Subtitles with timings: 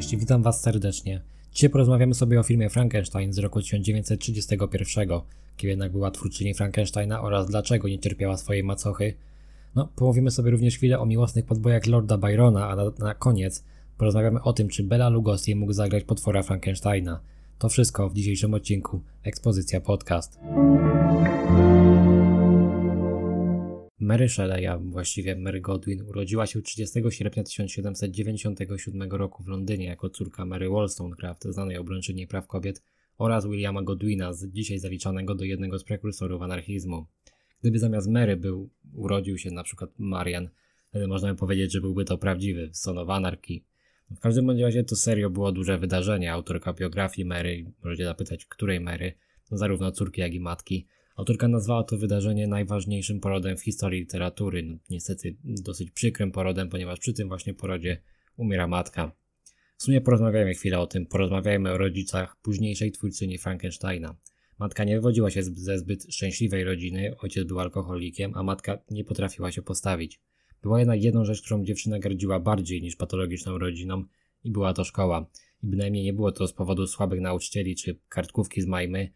[0.00, 1.20] Cześć, witam Was serdecznie.
[1.52, 5.08] Dzisiaj porozmawiamy sobie o filmie Frankenstein z roku 1931,
[5.56, 9.14] kim jednak była twórczyni Frankensteina oraz dlaczego nie cierpiała swojej macochy.
[9.74, 13.64] No, pomówimy sobie również chwilę o miłosnych podbojach Lorda Byrona, a na, na koniec
[13.98, 17.20] porozmawiamy o tym, czy Bela Lugosi mógł zagrać potwora Frankensteina.
[17.58, 20.38] To wszystko w dzisiejszym odcinku Ekspozycja Podcast.
[24.00, 30.10] Mary Shelley, a właściwie Mary Godwin, urodziła się 30 sierpnia 1797 roku w Londynie jako
[30.10, 32.82] córka Mary Wollstonecraft, znanej obrończyni praw kobiet,
[33.18, 37.06] oraz Williama Godwina, dzisiaj zaliczanego do jednego z prekursorów anarchizmu.
[37.60, 40.48] Gdyby zamiast Mary był, urodził się na przykład Marian,
[40.88, 43.60] wtedy można by powiedzieć, że byłby to prawdziwy son of anarchy.
[44.10, 46.32] W każdym razie to serio było duże wydarzenie.
[46.32, 49.12] Autorka biografii Mary, możecie zapytać, której Mary,
[49.50, 50.86] no zarówno córki, jak i matki,
[51.20, 54.62] Autorka nazwała to wydarzenie najważniejszym porodem w historii literatury.
[54.62, 58.02] No, niestety dosyć przykrym porodem, ponieważ przy tym właśnie porodzie
[58.36, 59.12] umiera matka.
[59.76, 64.16] W sumie porozmawiajmy chwilę o tym, porozmawiajmy o rodzicach późniejszej twórczyni Frankensteina.
[64.58, 69.52] Matka nie wywodziła się ze zbyt szczęśliwej rodziny, ojciec był alkoholikiem, a matka nie potrafiła
[69.52, 70.20] się postawić.
[70.62, 74.04] Była jednak jedną rzecz, którą dziewczyna gardziła bardziej niż patologiczną rodziną
[74.44, 75.30] i była to szkoła.
[75.62, 79.12] I bynajmniej nie było to z powodu słabych nauczycieli czy kartkówki z majmy,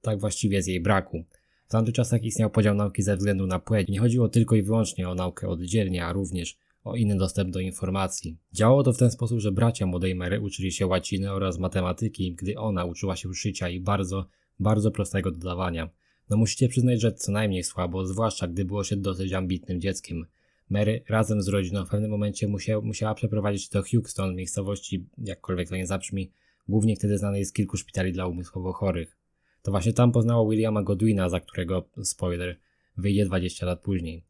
[0.00, 1.24] tak właściwie z jej braku.
[1.66, 3.88] W tamtych czasach istniał podział nauki ze względu na płeć.
[3.88, 8.36] Nie chodziło tylko i wyłącznie o naukę oddzielnie, a również o inny dostęp do informacji.
[8.52, 12.58] Działało to w ten sposób, że bracia młodej Mary uczyli się łaciny oraz matematyki, gdy
[12.58, 14.26] ona uczyła się szycia i bardzo,
[14.60, 15.88] bardzo prostego dodawania.
[16.30, 20.26] No musicie przyznać, że co najmniej słabo, zwłaszcza gdy było się dosyć ambitnym dzieckiem.
[20.70, 25.76] Mary razem z rodziną w pewnym momencie musiał, musiała przeprowadzić do Houston, miejscowości, jakkolwiek to
[25.76, 26.30] nie zabrzmi,
[26.68, 29.16] głównie wtedy znanej z kilku szpitali dla umysłowo chorych.
[29.64, 32.56] To właśnie tam poznała Williama Godwina, za którego, spoiler,
[32.96, 34.22] wyjdzie 20 lat później.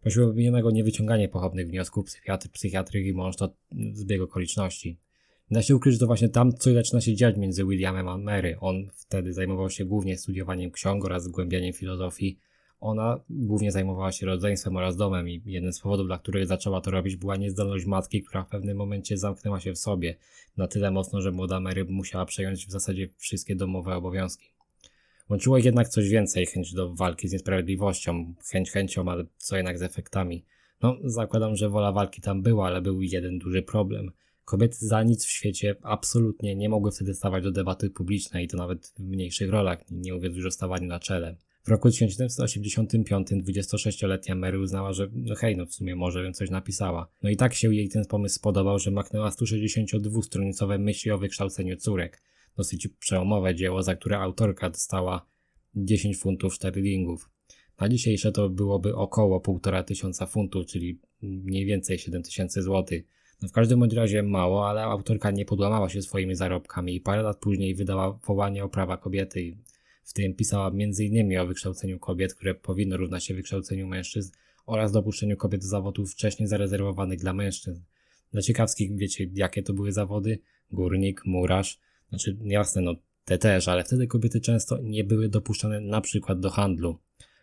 [0.00, 3.54] Prosił obwinionego nie wyciąganie pochopnych wniosków, psychiatry, psychiatry i mąż to
[3.92, 4.96] zbieg okoliczności.
[5.50, 8.56] Da się ukryć, że to właśnie tam coś zaczyna się dziać między Williamem a Mary.
[8.60, 12.38] On wtedy zajmował się głównie studiowaniem ksiąg oraz zgłębianiem filozofii.
[12.80, 16.90] Ona głównie zajmowała się rodzeństwem oraz domem i jeden z powodów, dla których zaczęła to
[16.90, 20.16] robić, była niezdolność matki, która w pewnym momencie zamknęła się w sobie
[20.56, 24.51] na tyle mocno, że młoda Mary musiała przejąć w zasadzie wszystkie domowe obowiązki.
[25.32, 29.78] Łączyło ich jednak coś więcej, chęć do walki z niesprawiedliwością, chęć chęcią, ale co jednak
[29.78, 30.44] z efektami.
[30.82, 34.10] No, zakładam, że wola walki tam była, ale był jeden duży problem.
[34.44, 38.56] Kobiety za nic w świecie absolutnie nie mogły wtedy stawać do debaty publicznej, i to
[38.56, 41.36] nawet w mniejszych rolach, nie mówiąc już o stawaniu na czele.
[41.64, 46.50] W roku 1785 26-letnia Mary uznała, że no hej, no w sumie może bym coś
[46.50, 47.08] napisała.
[47.22, 52.22] No i tak się jej ten pomysł spodobał, że machnęła 162-stronicowe myśli o wykształceniu córek
[52.56, 55.26] dosyć przełomowe dzieło, za które autorka dostała
[55.74, 57.30] 10 funtów sterlingów.
[57.80, 63.04] Na dzisiejsze to byłoby około 1,5 tysiąca funtów, czyli mniej więcej 7 tysięcy złotych.
[63.42, 67.38] No w każdym razie mało, ale autorka nie podłamała się swoimi zarobkami i parę lat
[67.38, 69.56] później wydała wołanie o prawa kobiety.
[70.04, 71.38] W tym pisała m.in.
[71.38, 74.32] o wykształceniu kobiet, które powinno równać się wykształceniu mężczyzn
[74.66, 77.82] oraz dopuszczeniu kobiet do zawodów wcześniej zarezerwowanych dla mężczyzn.
[78.32, 80.38] Dla ciekawskich wiecie, jakie to były zawody?
[80.70, 81.80] Górnik, murarz,
[82.12, 86.50] znaczy, jasne, no te też, ale wtedy kobiety często nie były dopuszczane na przykład do
[86.50, 86.98] handlu.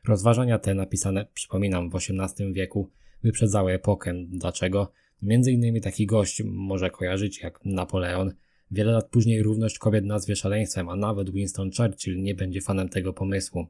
[0.08, 2.92] Rozważania te napisane, przypominam, w XVIII wieku
[3.24, 4.14] wyprzedzały epokę.
[4.28, 4.92] Dlaczego?
[5.22, 8.34] Między innymi taki gość może kojarzyć jak Napoleon.
[8.72, 13.14] Wiele lat później równość kobiet nazwie szaleństwem, a nawet Winston Churchill nie będzie fanem tego
[13.14, 13.68] pomysłu.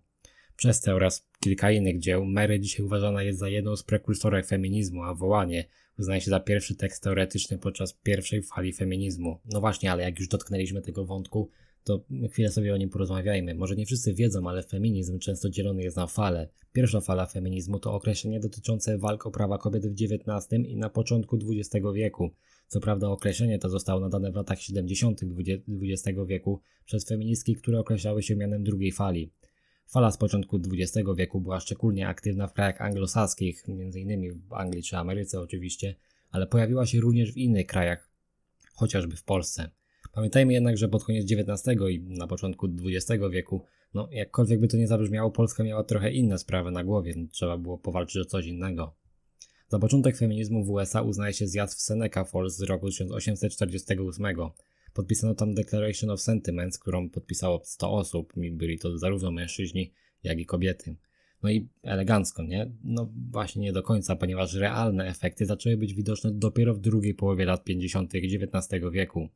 [0.60, 5.04] Przez te oraz kilka innych dzieł Mary dzisiaj uważana jest za jedną z prekursorek feminizmu,
[5.04, 5.66] a wołanie
[6.00, 9.40] uznaje się za pierwszy tekst teoretyczny podczas pierwszej fali feminizmu.
[9.46, 11.50] No właśnie, ale jak już dotknęliśmy tego wątku,
[11.84, 13.56] to chwilę sobie o nim porozmawiajmy.
[13.56, 16.50] Może nie wszyscy wiedzą, ale feminizm często dzielony jest na fale.
[16.74, 21.38] Pierwsza fala feminizmu to określenie dotyczące walk o prawa kobiet w XIX i na początku
[21.38, 22.32] XX wieku.
[22.68, 25.22] Co prawda określenie to zostało nadane w latach 70.
[25.82, 29.32] XX wieku przez feministki, które określały się mianem drugiej fali.
[29.92, 34.42] Fala z początku XX wieku była szczególnie aktywna w krajach anglosaskich, m.in.
[34.50, 35.96] w Anglii czy Ameryce oczywiście,
[36.32, 38.10] ale pojawiła się również w innych krajach,
[38.74, 39.70] chociażby w Polsce.
[40.12, 44.78] Pamiętajmy jednak, że pod koniec XIX i na początku XX wieku, no jakkolwiek by to
[44.78, 48.96] nie zabrzmiało, Polska miała trochę inne sprawy na głowie, trzeba było powalczyć o coś innego.
[49.68, 54.26] Za początek feminizmu w USA uznaje się zjazd w Seneca Falls z roku 1848.
[54.94, 59.94] Podpisano tam Declaration of Sentiments, którą podpisało 100 osób, byli to zarówno mężczyźni,
[60.24, 60.96] jak i kobiety.
[61.44, 62.72] No i elegancko, nie?
[62.84, 67.46] No właśnie nie do końca, ponieważ realne efekty zaczęły być widoczne dopiero w drugiej połowie
[67.46, 68.16] lat 50.
[68.16, 69.30] XIX wieku.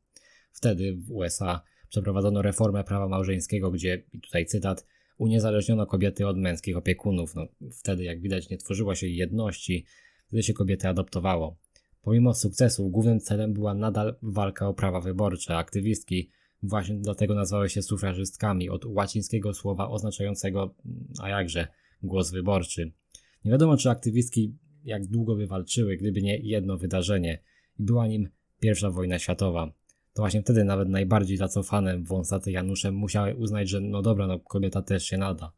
[0.52, 4.86] Wtedy w USA przeprowadzono reformę prawa małżeńskiego, gdzie, i tutaj cytat,
[5.18, 7.34] uniezależniono kobiety od męskich opiekunów.
[7.34, 9.84] No, wtedy, jak widać, nie tworzyło się jedności,
[10.26, 11.56] wtedy się kobiety adoptowało.
[12.04, 15.56] Pomimo sukcesu, głównym celem była nadal walka o prawa wyborcze.
[15.56, 16.30] Aktywistki
[16.62, 20.74] właśnie dlatego nazywały się sufrażystkami od łacińskiego słowa oznaczającego,
[21.22, 21.68] a jakże,
[22.02, 22.92] głos wyborczy.
[23.44, 27.42] Nie wiadomo, czy aktywistki jak długo by walczyły, gdyby nie jedno wydarzenie
[27.78, 28.28] i była nim
[28.60, 29.72] pierwsza wojna światowa.
[30.12, 34.82] To właśnie wtedy nawet najbardziej zacofane wąsate Janusze musiały uznać, że no dobra, no kobieta
[34.82, 35.52] też się nada.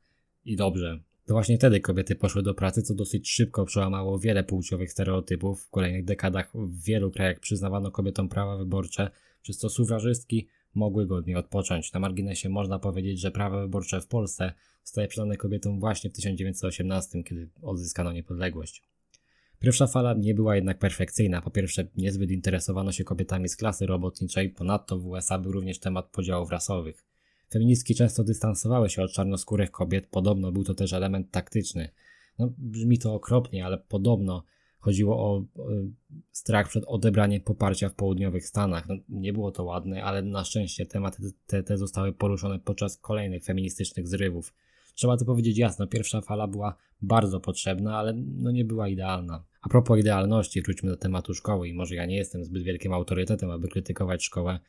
[0.45, 1.01] I dobrze.
[1.27, 5.65] To właśnie wtedy kobiety poszły do pracy, co dosyć szybko przełamało wiele płciowych stereotypów.
[5.65, 9.11] W kolejnych dekadach w wielu krajach przyznawano kobietom prawa wyborcze,
[9.43, 11.93] przez co sufrażystki mogły godnie odpocząć.
[11.93, 14.53] Na marginesie można powiedzieć, że prawo wyborcze w Polsce
[14.85, 18.83] zostaje przydane kobietom właśnie w 1918, kiedy odzyskano niepodległość.
[19.59, 21.43] Pierwsza fala nie była jednak perfekcyjna.
[21.43, 26.11] Po pierwsze, niezbyt interesowano się kobietami z klasy robotniczej, ponadto w USA był również temat
[26.11, 27.05] podziałów rasowych.
[27.53, 31.89] Feministki często dystansowały się od czarnoskórych kobiet, podobno był to też element taktyczny.
[32.39, 34.45] No, brzmi to okropnie, ale podobno
[34.79, 35.69] chodziło o, o
[36.33, 38.89] strach przed odebraniem poparcia w południowych Stanach.
[38.89, 43.45] No, nie było to ładne, ale na szczęście tematy te, te zostały poruszone podczas kolejnych
[43.45, 44.55] feministycznych zrywów.
[44.95, 49.45] Trzeba to powiedzieć jasno, pierwsza fala była bardzo potrzebna, ale no nie była idealna.
[49.63, 53.51] A propos idealności, wróćmy do tematu szkoły i może ja nie jestem zbyt wielkim autorytetem,
[53.51, 54.61] aby krytykować szkołę.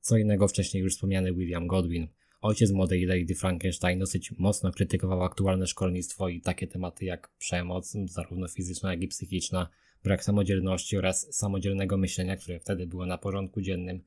[0.00, 2.08] Co innego wcześniej już wspomniany William Godwin.
[2.46, 8.48] Ojciec młodej Lady Frankenstein dosyć mocno krytykował aktualne szkolnictwo i takie tematy jak przemoc, zarówno
[8.48, 9.68] fizyczna, jak i psychiczna,
[10.04, 14.00] brak samodzielności oraz samodzielnego myślenia, które wtedy było na porządku dziennym,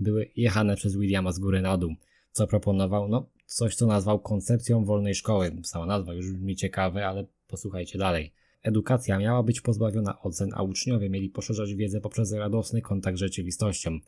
[0.00, 1.94] były jechane przez Williama z góry na dół.
[2.32, 3.08] Co proponował?
[3.08, 5.52] No, coś co nazwał koncepcją wolnej szkoły.
[5.62, 8.32] Sama nazwa już brzmi ciekawe, ale posłuchajcie dalej.
[8.62, 13.98] Edukacja miała być pozbawiona ocen, a uczniowie mieli poszerzać wiedzę poprzez radosny kontakt z rzeczywistością.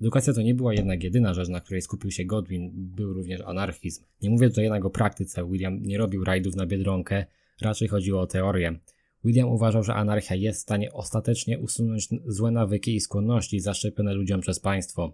[0.00, 4.04] Edukacja to nie była jednak jedyna rzecz, na której skupił się Godwin, był również anarchizm.
[4.22, 7.26] Nie mówię tutaj jednak o praktyce, William nie robił rajdów na Biedronkę,
[7.60, 8.78] raczej chodziło o teorię.
[9.24, 14.40] William uważał, że anarchia jest w stanie ostatecznie usunąć złe nawyki i skłonności zaszczepione ludziom
[14.40, 15.12] przez państwo.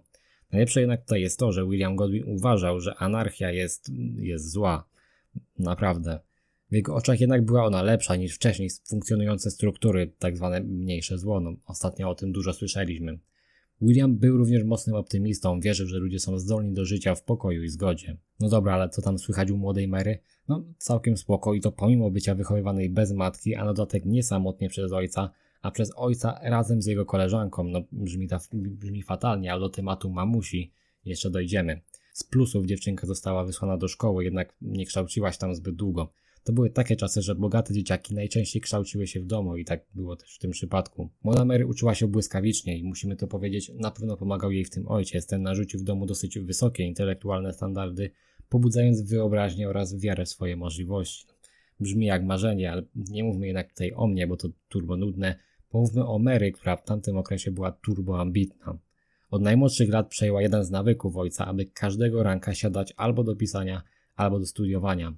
[0.51, 4.85] Najlepsze jednak tutaj jest to, że William Godwin uważał, że anarchia jest, jest zła.
[5.59, 6.19] Naprawdę.
[6.71, 11.39] W jego oczach jednak była ona lepsza niż wcześniej funkcjonujące struktury, tak zwane mniejsze zło.
[11.39, 13.19] No, ostatnio o tym dużo słyszeliśmy.
[13.81, 17.69] William był również mocnym optymistą, wierzył, że ludzie są zdolni do życia w pokoju i
[17.69, 18.17] zgodzie.
[18.39, 20.19] No dobra, ale co tam słychać u młodej Mary?
[20.47, 24.69] No całkiem spoko i to pomimo bycia wychowywanej bez matki, a na dodatek nie samotnie
[24.69, 25.29] przez ojca,
[25.61, 27.63] a przez ojca razem z jego koleżanką.
[27.63, 30.71] No brzmi, ta, brzmi fatalnie, ale do tematu mamusi
[31.05, 31.81] jeszcze dojdziemy.
[32.13, 36.13] Z plusów dziewczynka została wysłana do szkoły, jednak nie kształciła się tam zbyt długo.
[36.43, 40.15] To były takie czasy, że bogate dzieciaki najczęściej kształciły się w domu i tak było
[40.15, 41.09] też w tym przypadku.
[41.23, 44.87] Młoda Mary uczyła się błyskawicznie i musimy to powiedzieć, na pewno pomagał jej w tym
[44.87, 45.27] ojciec.
[45.27, 48.11] Ten narzucił w domu dosyć wysokie intelektualne standardy,
[48.49, 51.25] pobudzając wyobraźnię oraz wiarę w swoje możliwości.
[51.79, 55.35] Brzmi jak marzenie, ale nie mówmy jednak tutaj o mnie, bo to turbo nudne.
[55.69, 58.77] Pomówmy o Mary, która w tamtym okresie była turbo ambitna.
[59.31, 63.83] Od najmłodszych lat przejęła jeden z nawyków ojca, aby każdego ranka siadać albo do pisania,
[64.15, 65.13] albo do studiowania.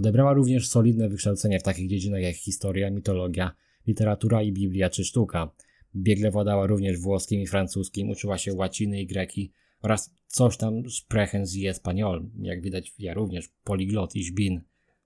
[0.00, 3.54] Odebrała również solidne wykształcenie w takich dziedzinach jak historia, mitologia,
[3.86, 5.50] literatura i Biblia czy sztuka.
[5.96, 9.52] Biegle władała również włoskim i francuskim, uczyła się łaciny i greki
[9.82, 12.30] oraz coś tam z espanol.
[12.38, 14.60] Jak widać, ja również poliglot i bin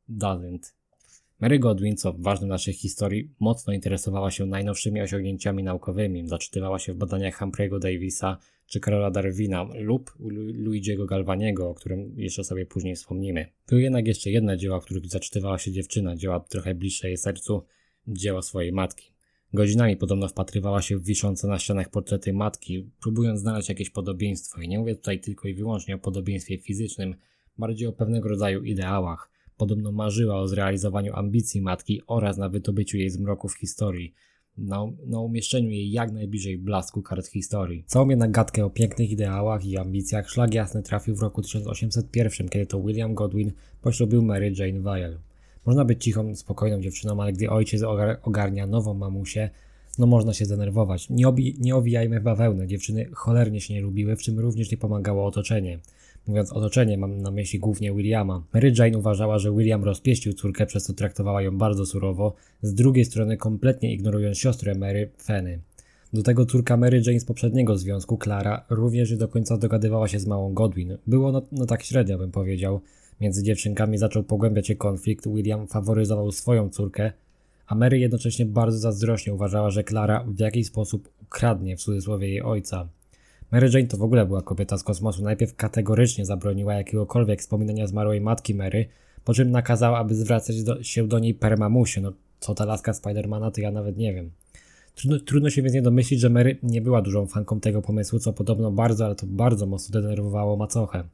[0.08, 0.72] doesn't.
[1.40, 6.28] Mary Godwin, co ważne w naszej historii, mocno interesowała się najnowszymi osiągnięciami naukowymi.
[6.28, 10.14] Zaczytywała się w badaniach Humphrey'ego Davisa czy Karola Darwina lub
[10.52, 13.46] Luigiego Galvaniego, o którym jeszcze sobie później wspomnimy.
[13.68, 17.64] Były jednak jeszcze jedne dzieła, których zaczytywała się dziewczyna, dzieła trochę bliższe jej sercu,
[18.06, 19.14] dzieła swojej matki.
[19.52, 24.60] Godzinami podobno wpatrywała się w wiszące na ścianach portrety matki, próbując znaleźć jakieś podobieństwo.
[24.60, 27.14] I nie mówię tutaj tylko i wyłącznie o podobieństwie fizycznym,
[27.58, 29.33] bardziej o pewnego rodzaju ideałach.
[29.56, 34.14] Podobno marzyła o zrealizowaniu ambicji matki oraz na wydobyciu jej z mroków historii,
[34.58, 37.84] na, na umieszczeniu jej jak najbliżej blasku kart historii.
[37.86, 42.66] Całą jednak gadkę o pięknych ideałach i ambicjach szlag jasny trafił w roku 1801, kiedy
[42.66, 45.18] to William Godwin poślubił Mary Jane Weil.
[45.66, 47.82] Można być cichą, spokojną dziewczyną, ale gdy ojciec
[48.22, 49.50] ogarnia nową mamusię,
[49.98, 51.10] no można się zdenerwować.
[51.10, 51.26] Nie,
[51.58, 55.78] nie owijajmy w bawełnę, dziewczyny cholernie się nie lubiły, w czym również nie pomagało otoczenie.
[56.26, 58.42] Mówiąc otoczenie, mam na myśli głównie Williama.
[58.54, 63.04] Mary Jane uważała, że William rozpieścił córkę, przez co traktowała ją bardzo surowo, z drugiej
[63.04, 65.60] strony kompletnie ignorując siostrę Mary, Feny.
[66.12, 70.18] Do tego córka Mary Jane z poprzedniego związku, Clara, również nie do końca dogadywała się
[70.18, 70.96] z małą Godwin.
[71.06, 72.80] Było no, no tak średnio, bym powiedział.
[73.20, 77.12] Między dziewczynkami zaczął pogłębiać się konflikt, William faworyzował swoją córkę,
[77.66, 82.42] a Mary jednocześnie bardzo zazdrośnie uważała, że Clara w jakiś sposób ukradnie w cudzysłowie jej
[82.42, 82.88] ojca.
[83.50, 85.22] Mary Jane to w ogóle była kobieta z kosmosu.
[85.22, 88.86] Najpierw kategorycznie zabroniła jakiegokolwiek wspominania zmarłej matki Mary,
[89.24, 92.00] po czym nakazała, aby zwracać do, się do niej per mamusie.
[92.00, 94.30] No, co ta laska Spidermana, to ja nawet nie wiem.
[94.94, 98.32] Trudno, trudno się więc nie domyślić, że Mary nie była dużą fanką tego pomysłu, co
[98.32, 101.04] podobno bardzo, ale to bardzo mocno denerwowało macochę.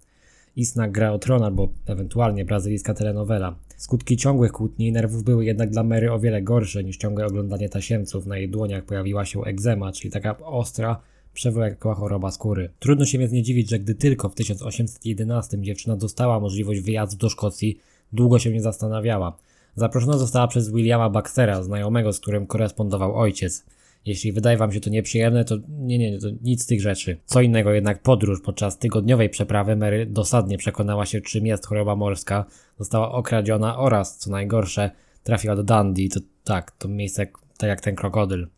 [0.56, 3.54] Istna gra o tron albo ewentualnie brazylijska telenowela.
[3.76, 7.68] Skutki ciągłych kłótni i nerwów były jednak dla Mary o wiele gorsze niż ciągłe oglądanie
[7.68, 8.26] tasiemców.
[8.26, 11.00] Na jej dłoniach pojawiła się egzema, czyli taka ostra,
[11.34, 12.70] przewlekła choroba skóry.
[12.78, 17.28] Trudno się więc nie dziwić, że gdy tylko w 1811 dziewczyna dostała możliwość wyjazdu do
[17.28, 17.78] Szkocji,
[18.12, 19.37] długo się nie zastanawiała.
[19.76, 23.64] Zaproszona została przez Williama Baxtera, znajomego, z którym korespondował ojciec.
[24.06, 27.16] Jeśli wydaje wam się to nieprzyjemne, to nie, nie, to nic z tych rzeczy.
[27.26, 32.44] Co innego jednak podróż podczas tygodniowej przeprawy Mary dosadnie przekonała się, czym jest choroba morska,
[32.78, 34.90] została okradziona oraz, co najgorsze,
[35.22, 36.08] trafiła do Dundee.
[36.08, 37.26] To tak, to miejsce
[37.58, 38.49] tak jak ten krokodyl.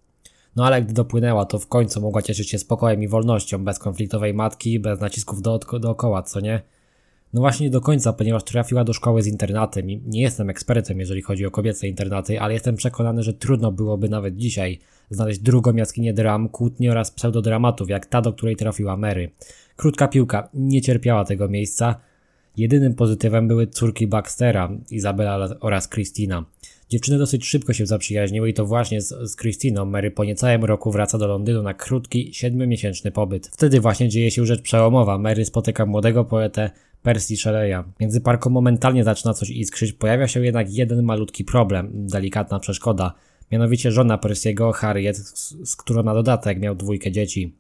[0.56, 4.34] No ale gdy dopłynęła, to w końcu mogła cieszyć się spokojem i wolnością, bez konfliktowej
[4.34, 6.62] matki, bez nacisków do, dookoła, co nie?
[7.32, 11.22] No właśnie do końca, ponieważ trafiła do szkoły z internatem i nie jestem ekspertem, jeżeli
[11.22, 14.78] chodzi o kobiece internaty, ale jestem przekonany, że trudno byłoby nawet dzisiaj
[15.10, 19.30] znaleźć drugą jaskinię dram, kłótni oraz pseudodramatów, jak ta, do której trafiła Mary.
[19.76, 22.00] Krótka piłka nie cierpiała tego miejsca.
[22.56, 26.44] Jedynym pozytywem były córki Baxtera, Izabela oraz Christina.
[26.92, 30.90] Dziewczyny dosyć szybko się zaprzyjaźniły i to właśnie z, z Christiną Mary po niecałym roku
[30.90, 33.46] wraca do Londynu na krótki, siedmiomiesięczny pobyt.
[33.52, 35.18] Wtedy właśnie dzieje się rzecz przełomowa.
[35.18, 36.70] Mary spotyka młodego poetę
[37.02, 37.84] Percy Shelley'a.
[38.00, 43.14] Między parką momentalnie zaczyna coś iskrzyć, pojawia się jednak jeden malutki problem, delikatna przeszkoda.
[43.52, 47.54] Mianowicie żona Percy'ego, Harriet, z, z którą na dodatek miał dwójkę dzieci.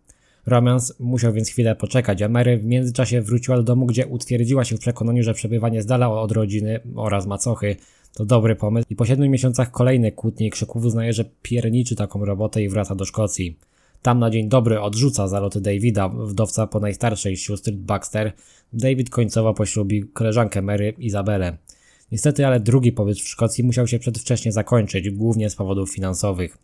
[0.46, 4.76] Romans musiał więc chwilę poczekać, a Mary w międzyczasie wróciła do domu, gdzie utwierdziła się
[4.76, 7.76] w przekonaniu, że przebywanie z dala od rodziny oraz macochy
[8.14, 12.24] to dobry pomysł i po siedmiu miesiącach kolejne kłótnie i krzyków uznaje, że pierniczy taką
[12.24, 13.58] robotę i wraca do Szkocji.
[14.02, 18.32] Tam na dzień dobry odrzuca zaloty Davida, wdowca po najstarszej siostry Baxter.
[18.72, 21.56] David końcowo poślubi koleżankę Mary, Izabelę.
[22.12, 26.58] Niestety, ale drugi pobyt w Szkocji musiał się przedwcześnie zakończyć, głównie z powodów finansowych.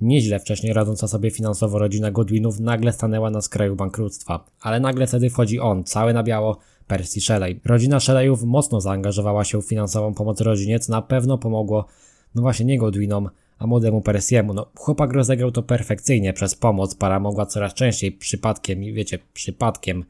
[0.00, 4.44] Nieźle wcześniej radząca sobie finansowo rodzina Godwinów nagle stanęła na skraju bankructwa.
[4.60, 6.58] Ale nagle wtedy wchodzi on, cały na biało,
[6.90, 7.60] Percy Shelley.
[7.64, 11.86] Rodzina Shelleyów mocno zaangażowała się w finansową pomoc rodzinie, co na pewno pomogło,
[12.34, 14.54] no właśnie nie Godwinom, a młodemu Persiemu.
[14.54, 16.32] No, chłopak rozegrał to perfekcyjnie.
[16.32, 20.04] Przez pomoc para mogła coraz częściej przypadkiem, wiecie, przypadkiem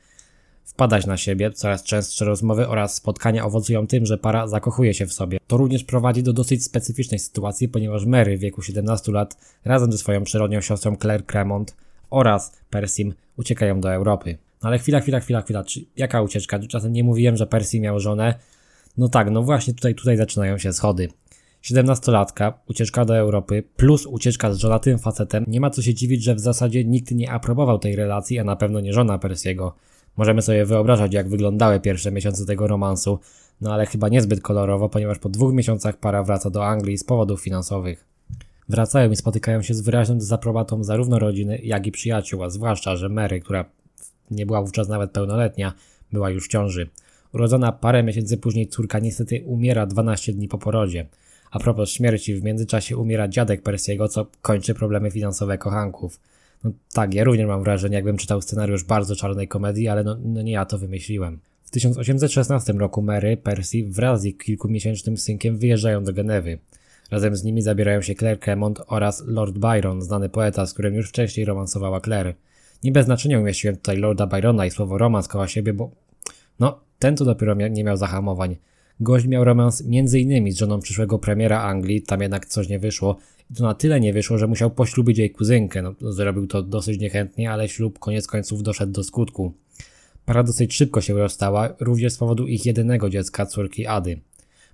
[0.65, 5.13] wpadać na siebie, coraz częstsze rozmowy oraz spotkania owocują tym, że para zakochuje się w
[5.13, 5.39] sobie.
[5.47, 9.99] To również prowadzi do dosyć specyficznej sytuacji, ponieważ Mary w wieku 17 lat razem ze
[9.99, 11.77] swoją przyrodnią siostrą Claire Cremont
[12.11, 14.39] oraz Persim uciekają do Europy.
[14.62, 16.59] No ale chwila, chwila, chwila, chwila, czy jaka ucieczka?
[16.59, 18.35] Czasem nie mówiłem, że Percy miał żonę.
[18.99, 21.09] No tak, no właśnie tutaj, tutaj zaczynają się schody.
[21.64, 25.45] 17-latka, ucieczka do Europy, plus ucieczka z żonatym facetem.
[25.49, 28.57] Nie ma co się dziwić, że w zasadzie nikt nie aprobował tej relacji, a na
[28.57, 29.75] pewno nie żona Persiego.
[30.17, 33.19] Możemy sobie wyobrażać, jak wyglądały pierwsze miesiące tego romansu,
[33.61, 37.40] no ale chyba niezbyt kolorowo, ponieważ po dwóch miesiącach para wraca do Anglii z powodów
[37.40, 38.05] finansowych.
[38.69, 43.09] Wracają i spotykają się z wyraźną dezaprobatą zarówno rodziny, jak i przyjaciół, a zwłaszcza, że
[43.09, 43.64] Mary, która
[44.31, 45.73] nie była wówczas nawet pełnoletnia,
[46.13, 46.89] była już w ciąży.
[47.35, 51.07] Urodzona parę miesięcy później córka niestety umiera 12 dni po porodzie.
[51.51, 56.21] A propos śmierci, w międzyczasie umiera dziadek Persiego, co kończy problemy finansowe kochanków.
[56.65, 60.43] No tak, ja również mam wrażenie, jakbym czytał scenariusz bardzo czarnej komedii, ale no, no
[60.43, 61.39] nie ja to wymyśliłem.
[61.65, 66.59] W 1816 roku Mary, Percy wraz z ich kilkumiesięcznym synkiem wyjeżdżają do Genewy.
[67.11, 71.09] Razem z nimi zabierają się Claire Cremont oraz Lord Byron, znany poeta, z którym już
[71.09, 72.35] wcześniej romansowała Claire.
[72.85, 75.91] Nie bez znaczenia umieściłem tutaj Lorda Byrona i słowo romans koło siebie, bo
[76.59, 78.57] no, ten to dopiero nie miał zahamowań.
[79.01, 80.53] Gość miał romans m.in.
[80.53, 83.17] z żoną przyszłego premiera Anglii, tam jednak coś nie wyszło.
[83.51, 85.83] I to na tyle nie wyszło, że musiał poślubić jej kuzynkę.
[85.83, 89.53] No, zrobił to dosyć niechętnie, ale ślub koniec końców doszedł do skutku.
[90.25, 94.21] Para dosyć szybko się rozstała, również z powodu ich jedynego dziecka, córki Ady.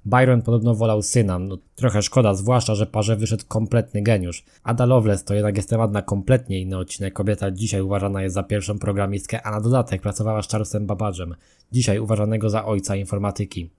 [0.06, 4.44] Byron podobno wolał syna, no trochę szkoda, zwłaszcza, że parze wyszedł kompletny geniusz.
[4.62, 7.14] Ada Lovelace to jednak jest temat na kompletnie inny odcinek.
[7.14, 11.34] Kobieta dzisiaj uważana jest za pierwszą programistkę, a na dodatek pracowała z Charlesem Babbage'em,
[11.72, 13.70] dzisiaj uważanego za ojca informatyki.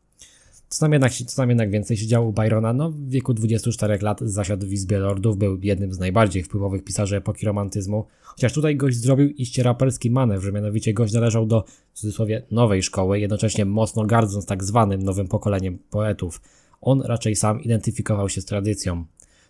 [0.69, 2.73] Co tam jednak, co tam jednak więcej się działo u Byrona?
[2.73, 7.17] No, w wieku 24 lat zasiadł w Izbie Lordów, był jednym z najbardziej wpływowych pisarzy
[7.17, 12.43] epoki romantyzmu, chociaż tutaj gość zrobił iście raperski manewr, mianowicie gość należał do, w cudzysłowie,
[12.51, 16.41] nowej szkoły, jednocześnie mocno gardząc tak zwanym nowym pokoleniem poetów.
[16.81, 19.05] On raczej sam identyfikował się z tradycją.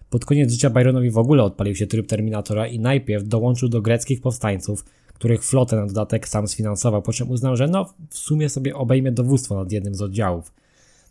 [0.09, 4.21] Pod koniec życia Byronowi w ogóle odpalił się tryb Terminatora i najpierw dołączył do greckich
[4.21, 8.75] powstańców, których flotę na dodatek sam sfinansował, po czym uznał, że no w sumie sobie
[8.75, 10.51] obejmie dowództwo nad jednym z oddziałów.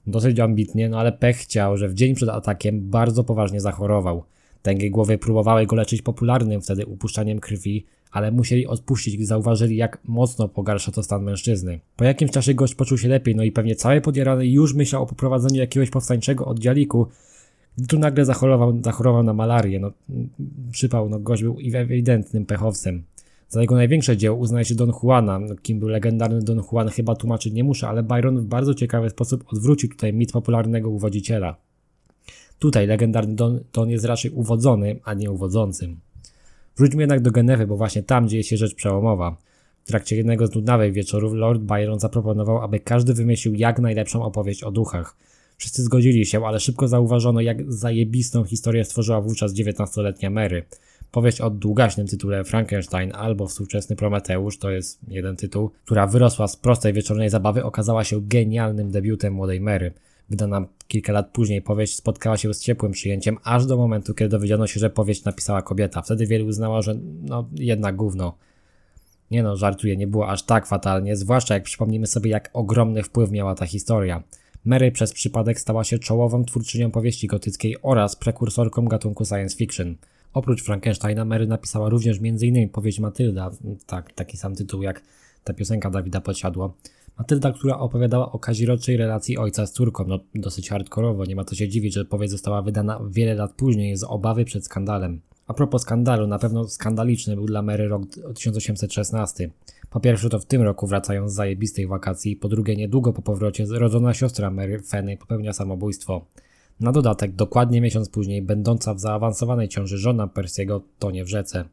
[0.07, 4.25] Dosyć ambitnie, no ale pech chciał, że w dzień przed atakiem bardzo poważnie zachorował.
[4.63, 9.99] Tęgie głowy próbowały go leczyć popularnym wtedy upuszczaniem krwi, ale musieli odpuścić, gdy zauważyli, jak
[10.05, 11.81] mocno pogarsza to stan mężczyzny.
[11.97, 15.07] Po jakimś czasie gość poczuł się lepiej, no i pewnie cały podjarany już myślał o
[15.07, 17.07] poprowadzeniu jakiegoś powstańczego oddzialiku,
[17.89, 19.81] Tu nagle zachorował, zachorował na malarię.
[19.81, 19.91] No,
[20.71, 23.03] przypał, no gość był ewidentnym pechowcem.
[23.49, 27.53] Za jego największe dzieło uznaje się Don Juana, kim był legendarny Don Juan chyba tłumaczyć
[27.53, 31.57] nie muszę, ale Byron w bardzo ciekawy sposób odwrócił tutaj mit popularnego uwodziciela.
[32.59, 36.01] Tutaj legendarny Don, Don jest raczej uwodzony, a nie uwodzącym.
[36.77, 39.37] Wróćmy jednak do Genewy, bo właśnie tam dzieje się rzecz przełomowa.
[39.85, 44.63] W trakcie jednego z nudnawych wieczorów Lord Byron zaproponował, aby każdy wymyślił jak najlepszą opowieść
[44.63, 45.17] o duchach.
[45.57, 50.65] Wszyscy zgodzili się, ale szybko zauważono, jak zajebistą historię stworzyła wówczas 19-letnia Mary.
[51.17, 56.57] Powieść o długaśnym tytule Frankenstein albo Współczesny Prometeusz, to jest jeden tytuł, która wyrosła z
[56.57, 59.93] prostej wieczornej zabawy, okazała się genialnym debiutem młodej Mary.
[60.31, 64.67] Wydana kilka lat później powieść spotkała się z ciepłym przyjęciem, aż do momentu, kiedy dowiedziano
[64.67, 66.03] się, że powieść napisała kobieta.
[66.03, 68.37] Wtedy wielu uznało, że no jednak gówno.
[69.31, 73.31] Nie no, żartuję, nie było aż tak fatalnie, zwłaszcza jak przypomnimy sobie, jak ogromny wpływ
[73.31, 74.23] miała ta historia.
[74.65, 79.97] Mary przez przypadek stała się czołową twórczynią powieści gotyckiej oraz prekursorką gatunku science fiction.
[80.37, 82.69] Oprócz Frankensteina, Mary napisała również m.in.
[82.69, 83.51] powieść Matylda,
[83.87, 85.03] tak, taki sam tytuł jak
[85.45, 86.77] ta piosenka Dawida Podsiadło.
[87.19, 91.55] Matylda, która opowiadała o kaziroczej relacji ojca z córką, no dosyć hardkorowo, nie ma co
[91.55, 95.21] się dziwić, że powieść została wydana wiele lat później z obawy przed skandalem.
[95.47, 98.03] A propos skandalu, na pewno skandaliczny był dla Mary rok
[98.35, 99.51] 1816.
[99.91, 103.67] Po pierwsze to w tym roku wracają z zajebistej wakacji, po drugie niedługo po powrocie
[103.71, 106.27] rodzona siostra Mary, Fanny, popełnia samobójstwo.
[106.81, 111.65] Na dodatek, dokładnie miesiąc później, będąca w zaawansowanej ciąży żona Persiego tonie w rzece.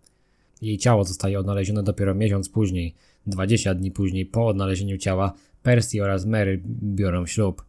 [0.61, 2.95] Jej ciało zostaje odnalezione dopiero miesiąc później.
[3.27, 5.33] 20 dni później, po odnalezieniu ciała,
[5.63, 7.65] Percy oraz Mary biorą ślub.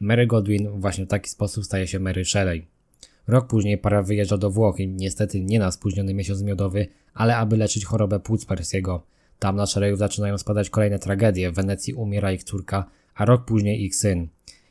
[0.00, 2.66] Mary Godwin właśnie w taki sposób staje się Mary Shelley.
[3.26, 7.84] Rok później para wyjeżdża do Włoch niestety nie na spóźniony miesiąc miodowy, ale aby leczyć
[7.84, 9.02] chorobę płuc Persiego.
[9.38, 11.50] Tam na Shelleyów zaczynają spadać kolejne tragedie.
[11.50, 14.28] W Wenecji umiera ich córka, a rok później ich syn.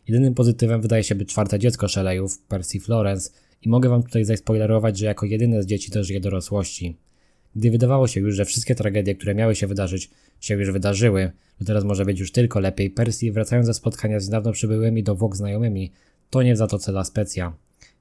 [0.08, 3.30] Jedynym pozytywem wydaje się być czwarte dziecko Shelleyów, Percy Florence,
[3.62, 6.98] i mogę wam tutaj zaspoilerować, że jako jedyne z dzieci też żyje dorosłości.
[7.56, 11.66] Gdy wydawało się już, że wszystkie tragedie, które miały się wydarzyć, się już wydarzyły, że
[11.66, 15.36] teraz może być już tylko lepiej, Percy, wracając ze spotkania z niedawno przybyłymi do Włoch
[15.36, 15.92] znajomymi,
[16.30, 17.54] tonie w Zatoce La Specja.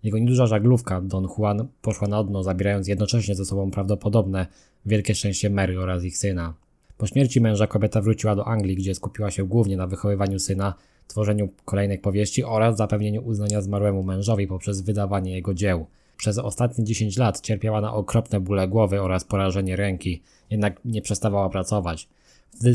[0.02, 4.46] Jego nieduża żaglówka, Don Juan, poszła na dno, zabierając jednocześnie ze sobą prawdopodobne
[4.86, 6.54] wielkie szczęście Mary oraz ich syna.
[6.96, 10.74] Po śmierci męża kobieta wróciła do Anglii, gdzie skupiła się głównie na wychowywaniu syna,
[11.06, 15.86] tworzeniu kolejnych powieści oraz zapewnieniu uznania zmarłemu mężowi poprzez wydawanie jego dzieł.
[16.16, 21.48] Przez ostatnie 10 lat cierpiała na okropne bóle głowy oraz porażenie ręki, jednak nie przestawała
[21.48, 22.08] pracować.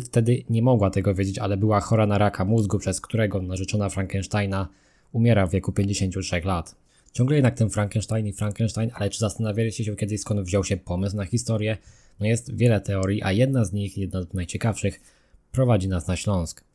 [0.06, 4.68] Wtedy, nie mogła tego wiedzieć, ale była chora na raka mózgu, przez którego narzeczona Frankensteina
[5.12, 6.76] umiera w wieku 53 lat.
[7.12, 11.16] Ciągle jednak ten Frankenstein i Frankenstein, ale czy zastanawialiście się kiedyś skąd wziął się pomysł
[11.16, 11.78] na historię?
[12.20, 15.02] No jest wiele teorii, a jedna z nich, jedna z najciekawszych,
[15.52, 16.67] prowadzi nas na Śląsk.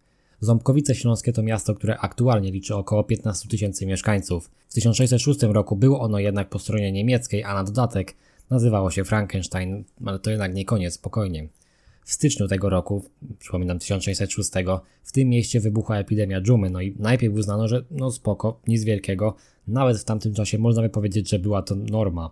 [0.43, 4.51] Ząbkowice Śląskie to miasto, które aktualnie liczy około 15 tysięcy mieszkańców.
[4.69, 8.15] W 1606 roku było ono jednak po stronie niemieckiej, a na dodatek
[8.51, 11.49] nazywało się Frankenstein, ale to jednak nie koniec, spokojnie.
[12.05, 13.05] W styczniu tego roku,
[13.39, 14.51] przypominam 1606,
[15.03, 19.35] w tym mieście wybuchła epidemia dżumy, no i najpierw uznano, że no spoko, nic wielkiego,
[19.69, 22.31] nawet w tamtym czasie można by powiedzieć, że była to norma.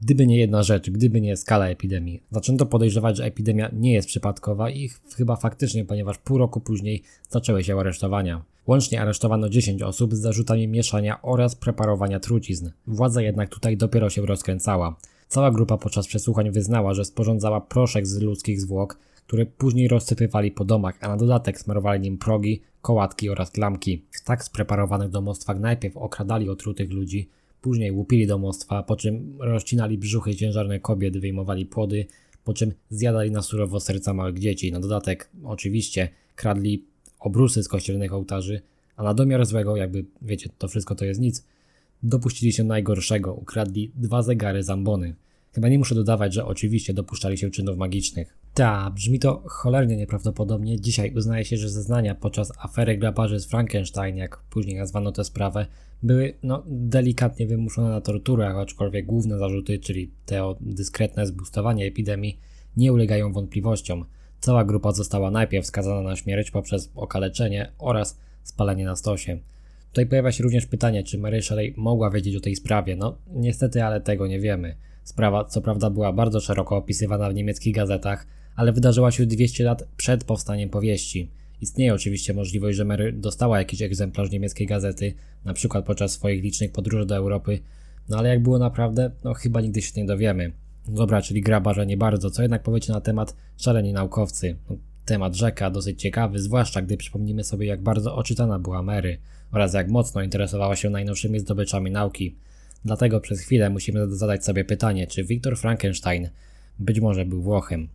[0.00, 4.70] Gdyby nie jedna rzecz, gdyby nie skala epidemii, zaczęto podejrzewać, że epidemia nie jest przypadkowa
[4.70, 8.42] i chyba faktycznie, ponieważ pół roku później zaczęły się aresztowania.
[8.66, 12.70] Łącznie aresztowano 10 osób z zarzutami mieszania oraz preparowania trucizn.
[12.86, 14.96] Władza jednak tutaj dopiero się rozkręcała.
[15.28, 20.64] Cała grupa podczas przesłuchań wyznała, że sporządzała proszek z ludzkich zwłok, który później rozsypywali po
[20.64, 24.02] domach, a na dodatek smarowali nim progi, kołatki oraz klamki.
[24.10, 27.28] W tak spreparowanych domostwach najpierw okradali otrutych ludzi,
[27.66, 32.06] później łupili domostwa, po czym rozcinali brzuchy ciężarne kobiet, wyjmowali płody,
[32.44, 34.72] po czym zjadali na surowo serca małych dzieci.
[34.72, 36.84] Na dodatek, oczywiście, kradli
[37.20, 38.60] obrusy z kościelnych ołtarzy,
[38.96, 41.44] a na domiar złego, jakby wiecie, to wszystko to jest nic,
[42.02, 45.14] dopuścili się najgorszego, ukradli dwa zegary zambony.
[45.52, 48.36] Chyba nie muszę dodawać, że oczywiście dopuszczali się czynów magicznych.
[48.56, 50.80] Ta, brzmi to cholernie nieprawdopodobnie.
[50.80, 55.66] Dzisiaj uznaje się, że zeznania podczas afery grabarzy z Frankenstein, jak później nazwano tę sprawę,
[56.02, 62.38] były no, delikatnie wymuszone na torturach, aczkolwiek główne zarzuty, czyli te o dyskretne zbustowanie epidemii,
[62.76, 64.04] nie ulegają wątpliwościom.
[64.40, 69.38] Cała grupa została najpierw skazana na śmierć poprzez okaleczenie oraz spalenie na stosie.
[69.88, 72.96] Tutaj pojawia się również pytanie, czy Mary Shelley mogła wiedzieć o tej sprawie.
[72.96, 74.76] No, niestety, ale tego nie wiemy.
[75.04, 79.88] Sprawa, co prawda, była bardzo szeroko opisywana w niemieckich gazetach, ale wydarzyła się 200 lat
[79.96, 81.30] przed powstaniem powieści.
[81.60, 85.14] Istnieje oczywiście możliwość, że Mary dostała jakiś egzemplarz niemieckiej gazety,
[85.44, 87.58] na przykład podczas swoich licznych podróży do Europy,
[88.08, 90.52] no ale jak było naprawdę, no chyba nigdy się nie dowiemy.
[90.88, 94.56] Dobra, czyli grabarze nie bardzo, co jednak powiecie na temat szaleni naukowcy?
[94.70, 99.18] No, Temat rzeka dosyć ciekawy, zwłaszcza gdy przypomnimy sobie jak bardzo oczytana była Mary
[99.52, 102.36] oraz jak mocno interesowała się najnowszymi zdobyczami nauki.
[102.84, 106.28] Dlatego przez chwilę musimy zadać sobie pytanie, czy Viktor Frankenstein
[106.78, 107.88] być może był Włochem.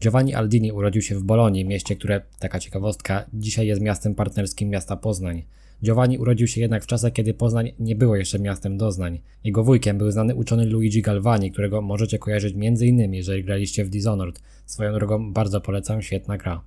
[0.00, 4.96] Giovanni Aldini urodził się w Bolonii, mieście, które, taka ciekawostka, dzisiaj jest miastem partnerskim miasta
[4.96, 5.42] Poznań.
[5.84, 9.20] Giovanni urodził się jednak w czasach, kiedy Poznań nie było jeszcze miastem doznań.
[9.44, 13.14] Jego wujkiem był znany uczony Luigi Galvani, którego możecie kojarzyć m.in.
[13.14, 14.42] jeżeli graliście w Dishonored.
[14.66, 16.62] Swoją drogą bardzo polecam, świetna gra.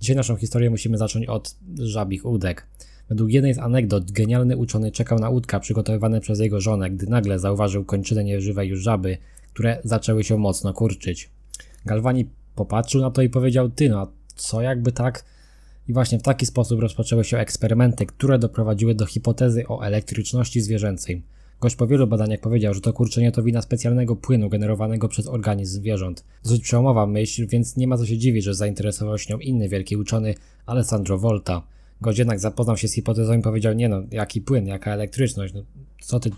[0.00, 2.66] Dzisiaj naszą historię musimy zacząć od żabich łódek.
[3.08, 7.38] Według jednej z anegdot genialny uczony czekał na łódka przygotowywane przez jego żonę, gdy nagle
[7.38, 9.18] zauważył kończynę nieżywej już żaby,
[9.52, 11.30] które zaczęły się mocno kurczyć.
[11.86, 15.24] Galvani popatrzył na to i powiedział: Ty, no co jakby tak?
[15.88, 21.22] I właśnie w taki sposób rozpoczęły się eksperymenty, które doprowadziły do hipotezy o elektryczności zwierzęcej.
[21.60, 25.80] Gość po wielu badaniach powiedział, że to kurczenie to wina specjalnego płynu generowanego przez organizm
[25.80, 26.24] zwierząt.
[26.42, 29.96] Dosyć przełomowa myśl, więc nie ma co się dziwić, że zainteresował się nią inny wielki
[29.96, 30.34] uczony
[30.66, 31.62] Alessandro Volta.
[32.00, 35.62] Gość jednak zapoznał się z hipotezą i powiedział, nie no, jaki płyn, jaka elektryczność, no,
[36.00, 36.30] co, ty,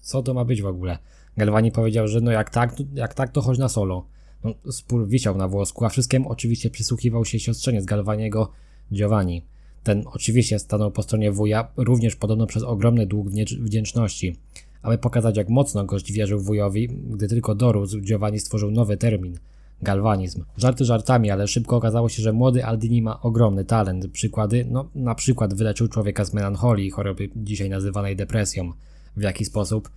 [0.00, 0.98] co to ma być w ogóle?
[1.36, 4.06] Galvani powiedział, że no jak tak, jak tak to chodź na solo.
[4.44, 8.50] No, spór wisiał na włosku, a wszystkim oczywiście przysłuchiwał się siostrzeniec Galvaniego,
[8.92, 9.44] Giovanni.
[9.82, 13.28] Ten oczywiście stanął po stronie wuja, również podobno przez ogromny dług
[13.60, 14.36] wdzięczności.
[14.82, 19.38] Aby pokazać jak mocno gość wierzył wujowi, gdy tylko dorósł, Giovanni stworzył nowy termin
[19.82, 20.44] galwanizm.
[20.56, 24.08] Żarty żartami, ale szybko okazało się, że młody Aldini ma ogromny talent.
[24.08, 28.72] Przykłady, no na przykład wyleczył człowieka z melancholii, choroby dzisiaj nazywanej depresją.
[29.16, 29.90] W jaki sposób?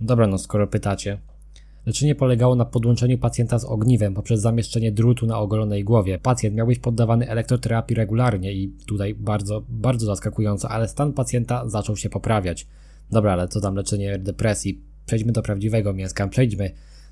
[0.00, 1.18] Dobra, no skoro pytacie.
[1.86, 6.18] Leczenie polegało na podłączeniu pacjenta z ogniwem poprzez zamieszczenie drutu na ogolonej głowie.
[6.18, 11.96] Pacjent miał być poddawany elektroterapii regularnie i tutaj bardzo, bardzo zaskakująco, ale stan pacjenta zaczął
[11.96, 12.66] się poprawiać.
[13.10, 14.80] Dobra, ale co tam leczenie depresji?
[15.06, 16.70] Przejdźmy do prawdziwego mięska, przejdźmy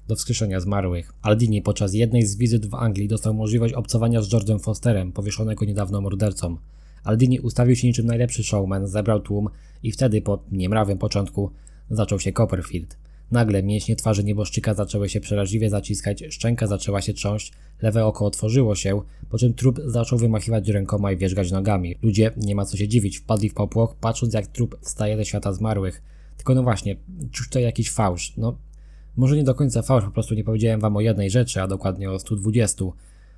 [0.09, 1.12] do wskrzeszenia zmarłych.
[1.22, 6.00] Aldini podczas jednej z wizyt w Anglii dostał możliwość obcowania z George'em Fosterem, powieszonego niedawno
[6.00, 6.56] mordercą.
[7.04, 9.48] Aldini ustawił się niczym najlepszy showman, zebrał tłum
[9.83, 11.50] i wtedy po niemrawym początku
[11.90, 12.96] zaczął się Copperfield.
[13.30, 18.74] Nagle mięśnie twarzy nieboszczyka zaczęły się przeraźliwie zaciskać, szczęka zaczęła się trząść, lewe oko otworzyło
[18.74, 21.96] się, po czym trup zaczął wymachiwać rękoma i wierzgać nogami.
[22.02, 25.52] Ludzie, nie ma co się dziwić, wpadli w popłoch, patrząc jak trup wstaje ze świata
[25.52, 26.02] zmarłych.
[26.36, 26.96] Tylko no właśnie,
[27.32, 28.32] czuć to jakiś fałsz.
[28.36, 28.58] No,
[29.16, 32.10] może nie do końca fałsz, po prostu nie powiedziałem wam o jednej rzeczy, a dokładnie
[32.10, 32.84] o 120.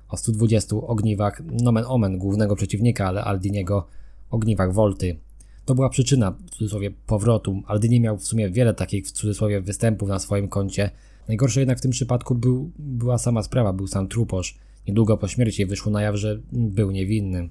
[0.09, 3.87] O 120 ogniwach, nomen omen głównego przeciwnika, ale Aldiniego,
[4.29, 5.17] ogniwach Volty.
[5.65, 7.61] To była przyczyna, w cudzysłowie, powrotu.
[7.67, 10.89] Aldini miał w sumie wiele takich, w cudzysłowie, występów na swoim koncie.
[11.27, 14.57] Najgorsze jednak w tym przypadku był, była sama sprawa, był sam truposz.
[14.87, 17.49] Niedługo po śmierci wyszło na jaw, że był niewinny.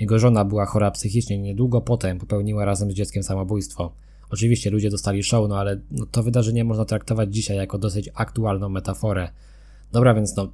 [0.00, 3.92] Jego żona była chora psychicznie, niedługo potem popełniła razem z dzieckiem samobójstwo.
[4.30, 8.68] Oczywiście ludzie dostali show, no ale no, to wydarzenie można traktować dzisiaj jako dosyć aktualną
[8.68, 9.28] metaforę.
[9.92, 10.52] Dobra, więc no,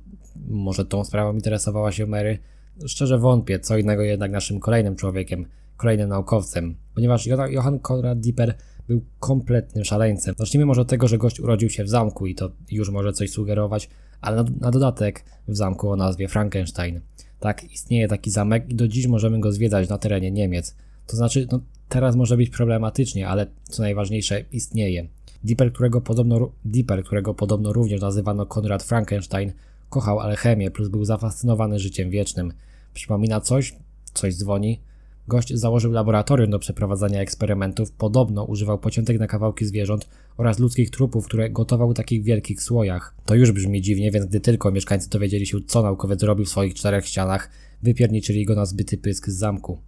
[0.48, 2.38] może tą sprawą interesowała się Mary?
[2.86, 8.54] Szczerze wątpię, co innego jednak naszym kolejnym człowiekiem, kolejnym naukowcem, ponieważ Johann Konrad Dieper
[8.88, 10.34] był kompletnym szaleńcem.
[10.38, 13.30] Zacznijmy może od tego, że gość urodził się w zamku i to już może coś
[13.30, 13.88] sugerować,
[14.20, 17.00] ale na, na dodatek w zamku o nazwie Frankenstein.
[17.40, 20.76] Tak, istnieje taki zamek i do dziś możemy go zwiedzać na terenie Niemiec.
[21.06, 25.08] To znaczy, no, teraz może być problematycznie, ale co najważniejsze, istnieje.
[25.44, 29.52] Dipper, którego podobno, Dipper, którego podobno również nazywano Konrad Frankenstein,
[29.90, 32.52] kochał alchemię, plus był zafascynowany życiem wiecznym.
[32.94, 33.76] Przypomina coś?
[34.14, 34.80] Coś dzwoni?
[35.28, 41.26] Gość założył laboratorium do przeprowadzania eksperymentów, podobno używał pociętek na kawałki zwierząt oraz ludzkich trupów,
[41.26, 43.14] które gotował w takich wielkich słojach.
[43.24, 46.74] To już brzmi dziwnie, więc gdy tylko mieszkańcy dowiedzieli się, co naukowiec robił w swoich
[46.74, 47.50] czterech ścianach,
[47.82, 49.78] wypierniczyli go na zbyty pysk z zamku.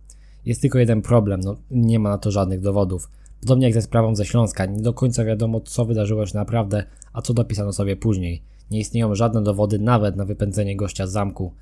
[0.46, 3.10] Jest tylko jeden problem, no nie ma na to żadnych dowodów.
[3.40, 7.22] Podobnie jak ze sprawą ze Śląska, nie do końca wiadomo, co wydarzyło się naprawdę, a
[7.22, 8.42] co dopisano sobie później.
[8.70, 11.52] Nie istnieją żadne dowody nawet na wypędzenie gościa z zamku.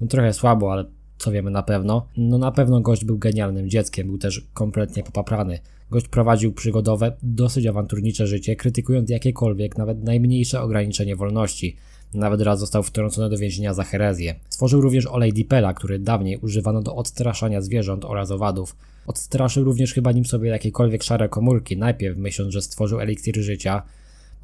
[0.00, 0.84] No trochę słabo, ale
[1.18, 2.06] co wiemy na pewno?
[2.16, 5.58] No na pewno gość był genialnym dzieckiem, był też kompletnie popaprany.
[5.90, 11.76] Gość prowadził przygodowe, dosyć awanturnicze życie, krytykując jakiekolwiek, nawet najmniejsze ograniczenie wolności.
[12.14, 14.34] Nawet raz został wtrącony do więzienia za herezję.
[14.48, 18.76] Stworzył również olej dipela, który dawniej używano do odstraszania zwierząt oraz owadów.
[19.06, 23.82] Odstraszył również chyba nim sobie jakiekolwiek szare komórki, najpierw myśląc, że stworzył eliksir życia,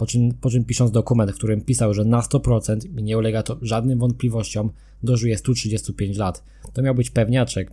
[0.00, 3.42] po czym, po czym pisząc dokument, w którym pisał, że na 100% i nie ulega
[3.42, 4.70] to żadnym wątpliwościom,
[5.02, 6.44] dożyje 135 lat.
[6.72, 7.70] To miał być pewniaczek,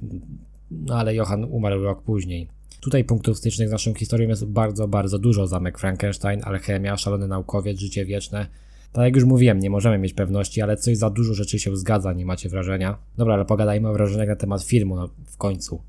[0.71, 2.47] no ale Johann umarł rok później.
[2.81, 5.47] Tutaj punktów stycznych z naszą historią jest bardzo, bardzo dużo.
[5.47, 8.47] Zamek Frankenstein, alchemia, szalony naukowiec, życie wieczne.
[8.91, 12.13] Tak jak już mówiłem, nie możemy mieć pewności, ale coś za dużo rzeczy się zgadza,
[12.13, 12.97] nie macie wrażenia?
[13.17, 15.81] Dobra, ale pogadajmy o wrażeniach na temat filmu, no w końcu.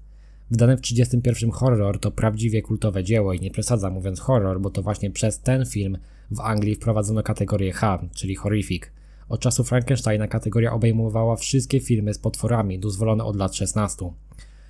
[0.51, 4.83] Wydany w 31 horror to prawdziwie kultowe dzieło i nie przesadzam mówiąc horror, bo to
[4.83, 5.99] właśnie przez ten film
[6.31, 8.83] w Anglii wprowadzono kategorię H, czyli horrific.
[9.29, 14.11] Od czasu Frankensteina kategoria obejmowała wszystkie filmy z potworami, dozwolone od lat 16.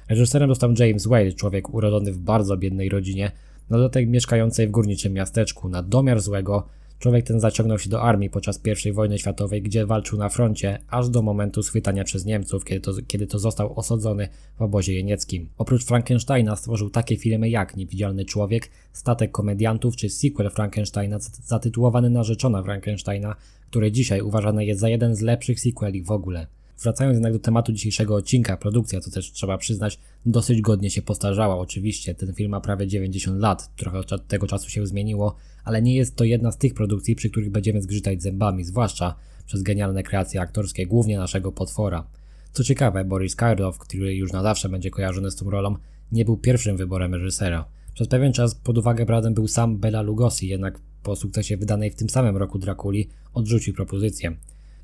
[0.09, 3.33] Reżyserem został James Whale, człowiek urodzony w bardzo biednej rodzinie,
[3.71, 5.69] na dodatek mieszkającej w górniczym miasteczku.
[5.69, 6.67] Na domiar złego
[6.99, 11.09] człowiek ten zaciągnął się do armii podczas I wojny światowej, gdzie walczył na froncie, aż
[11.09, 15.49] do momentu schwytania przez Niemców, kiedy to, kiedy to został osadzony w obozie jenieckim.
[15.59, 22.63] Oprócz Frankensteina stworzył takie filmy jak Niewidzialny Człowiek, Statek Komediantów czy sequel Frankensteina zatytułowany Narzeczona
[22.63, 23.37] Frankensteina,
[23.71, 26.47] który dzisiaj uważany jest za jeden z lepszych sequeli w ogóle.
[26.83, 31.59] Wracając jednak do tematu dzisiejszego odcinka, produkcja, to też trzeba przyznać, dosyć godnie się postarzała.
[31.59, 35.95] Oczywiście, ten film ma prawie 90 lat, trochę od tego czasu się zmieniło, ale nie
[35.95, 39.15] jest to jedna z tych produkcji, przy których będziemy zgrzytać zębami, zwłaszcza
[39.47, 42.07] przez genialne kreacje aktorskie, głównie naszego potwora.
[42.53, 45.77] Co ciekawe, Boris Karloff, który już na zawsze będzie kojarzony z tą rolą,
[46.13, 47.65] nie był pierwszym wyborem reżysera.
[47.95, 51.97] Przez pewien czas pod uwagę bradem był sam Bela Lugosi, jednak po sukcesie wydanej w
[51.97, 54.37] tym samym roku Drakuli odrzucił propozycję.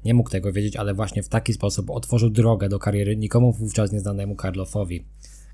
[0.04, 3.92] Nie mógł tego wiedzieć, ale właśnie w taki sposób otworzył drogę do kariery nikomu wówczas
[3.92, 5.04] nieznanemu Karlofowi.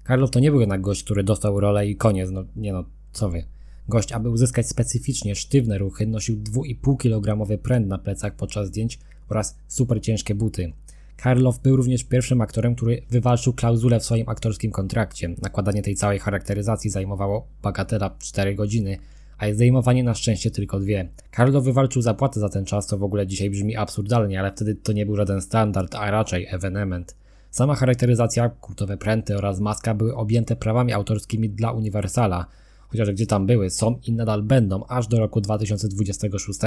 [0.04, 3.28] Karlof to nie był jednak gość, który dostał rolę i koniec, no nie no, co
[3.28, 3.44] wy.
[3.88, 9.56] Gość, aby uzyskać specyficznie sztywne ruchy, nosił 2,5 kg pręd na plecach podczas zdjęć oraz
[9.68, 10.72] super ciężkie buty.
[11.16, 15.34] Karloff był również pierwszym aktorem, który wywalczył klauzulę w swoim aktorskim kontrakcie.
[15.42, 18.98] Nakładanie tej całej charakteryzacji zajmowało bagatela 4 godziny,
[19.40, 21.08] a zdejmowanie na szczęście tylko dwie.
[21.36, 24.92] Carlo wywalczył zapłatę za ten czas, co w ogóle dzisiaj brzmi absurdalnie, ale wtedy to
[24.92, 27.16] nie był żaden standard, a raczej ewenement.
[27.50, 32.46] Sama charakteryzacja, kultowe pręty oraz maska były objęte prawami autorskimi dla Universala,
[32.88, 36.60] chociaż gdzie tam były, są i nadal będą aż do roku 2026.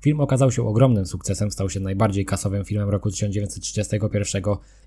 [0.00, 4.42] Film okazał się ogromnym sukcesem, stał się najbardziej kasowym filmem roku 1931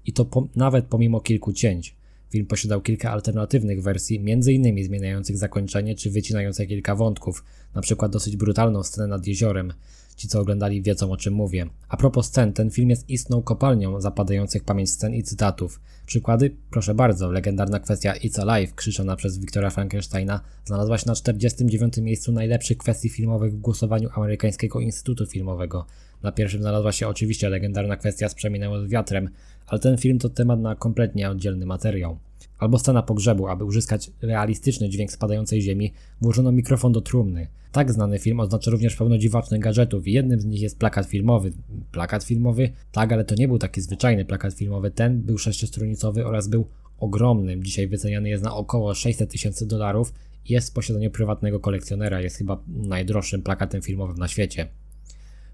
[0.05, 1.95] i to po, nawet pomimo kilku cięć.
[2.29, 4.83] Film posiadał kilka alternatywnych wersji, m.in.
[4.85, 7.43] zmieniających zakończenie czy wycinających kilka wątków,
[7.81, 9.73] przykład dosyć brutalną scenę nad jeziorem.
[10.17, 11.65] Ci, co oglądali, wiedzą o czym mówię.
[11.89, 15.81] A propos scen, ten film jest istną kopalnią zapadających pamięć scen i cytatów.
[16.05, 16.55] Przykłady?
[16.71, 21.97] Proszę bardzo, legendarna kwestia It's Alive, krzyczona przez Wiktora Frankensteina, znalazła się na 49.
[21.97, 25.85] miejscu najlepszych kwestii filmowych w głosowaniu Amerykańskiego Instytutu Filmowego.
[26.23, 29.29] Na pierwszym znalazła się oczywiście legendarna kwestia z Przeminęło z wiatrem,
[29.67, 32.17] ale ten film to temat na kompletnie oddzielny materiał.
[32.59, 37.47] Albo scena pogrzebu, aby uzyskać realistyczny dźwięk spadającej ziemi, włożono mikrofon do trumny.
[37.71, 41.51] Tak znany film oznacza również pełno dziwacznych gadżetów i jednym z nich jest plakat filmowy.
[41.91, 42.69] Plakat filmowy?
[42.91, 46.67] Tak, ale to nie był taki zwyczajny plakat filmowy, ten był sześciostronicowy oraz był
[46.99, 47.63] ogromnym.
[47.63, 50.13] Dzisiaj wyceniany jest na około 600 tysięcy dolarów
[50.45, 52.21] i jest w posiadaniu prywatnego kolekcjonera.
[52.21, 54.67] Jest chyba najdroższym plakatem filmowym na świecie.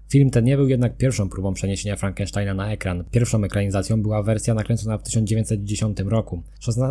[0.08, 3.04] Film ten nie był jednak pierwszą próbą przeniesienia Frankensteina na ekran.
[3.10, 6.42] Pierwszą ekranizacją była wersja nakręcona w 1910 roku.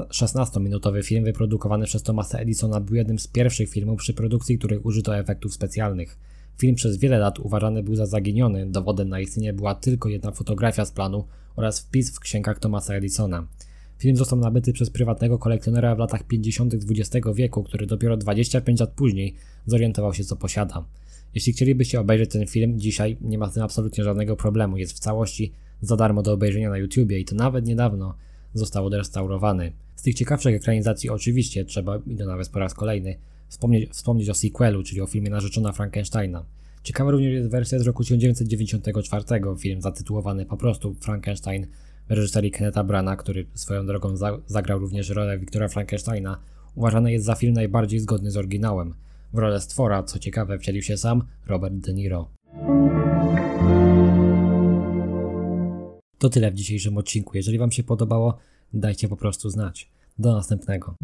[0.09, 5.17] 16-minutowy film wyprodukowany przez Thomasa Edisona był jednym z pierwszych filmów przy produkcji, których użyto
[5.17, 6.17] efektów specjalnych.
[6.57, 10.85] Film przez wiele lat uważany był za zaginiony, dowodem na istnienie była tylko jedna fotografia
[10.85, 13.47] z planu oraz wpis w księgach Thomasa Edisona.
[13.97, 16.73] Film został nabyty przez prywatnego kolekcjonera w latach 50.
[16.73, 20.85] XX wieku, który dopiero 25 lat później zorientował się co posiada.
[21.35, 24.77] Jeśli chcielibyście obejrzeć ten film dzisiaj, nie ma z tym absolutnie żadnego problemu.
[24.77, 28.15] Jest w całości za darmo do obejrzenia na YouTubie i to nawet niedawno
[28.53, 29.71] został odrestaurowany.
[29.95, 33.15] Z tych ciekawszych ekranizacji oczywiście trzeba, i to nawet po raz kolejny,
[33.47, 36.45] wspomnieć, wspomnieć o sequelu, czyli o filmie Narzeczona Frankensteina.
[36.83, 39.23] Ciekawa również jest wersja z roku 1994,
[39.59, 41.67] film zatytułowany po prostu Frankenstein
[42.09, 46.39] reżyserii Kenneta Brana, który swoją drogą za zagrał również rolę Wiktora Frankensteina.
[46.75, 48.93] Uważany jest za film najbardziej zgodny z oryginałem.
[49.33, 52.29] W rolę stwora, co ciekawe, wcielił się sam Robert De Niro.
[56.17, 57.37] To tyle w dzisiejszym odcinku.
[57.37, 58.37] Jeżeli Wam się podobało,
[58.73, 59.91] dajcie po prostu znać.
[60.19, 60.95] Do następnego.